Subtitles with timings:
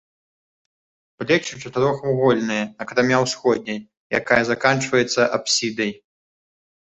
[1.19, 3.79] Плечы чатырохвугольныя, акрамя ўсходняй,
[4.21, 5.91] якая заканчваецца апсідай.